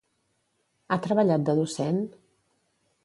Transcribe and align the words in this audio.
Ha 0.89 0.97
treballat 1.07 1.45
de 1.51 1.57
docent? 1.63 2.03